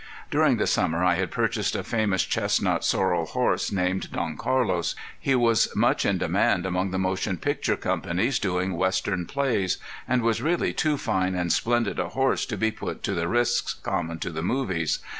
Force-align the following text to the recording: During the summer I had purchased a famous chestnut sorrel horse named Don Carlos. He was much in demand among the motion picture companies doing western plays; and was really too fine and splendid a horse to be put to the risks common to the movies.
During 0.31 0.57
the 0.57 0.65
summer 0.65 1.03
I 1.03 1.13
had 1.13 1.29
purchased 1.29 1.75
a 1.75 1.83
famous 1.83 2.23
chestnut 2.25 2.83
sorrel 2.83 3.27
horse 3.27 3.71
named 3.71 4.11
Don 4.11 4.35
Carlos. 4.35 4.95
He 5.19 5.35
was 5.35 5.67
much 5.75 6.07
in 6.07 6.17
demand 6.17 6.65
among 6.65 6.89
the 6.89 6.97
motion 6.97 7.37
picture 7.37 7.75
companies 7.75 8.39
doing 8.39 8.75
western 8.75 9.27
plays; 9.27 9.77
and 10.07 10.23
was 10.23 10.41
really 10.41 10.73
too 10.73 10.97
fine 10.97 11.35
and 11.35 11.53
splendid 11.53 11.99
a 11.99 12.09
horse 12.09 12.47
to 12.47 12.57
be 12.57 12.71
put 12.71 13.03
to 13.03 13.13
the 13.13 13.27
risks 13.27 13.75
common 13.75 14.17
to 14.21 14.31
the 14.31 14.41
movies. 14.41 14.97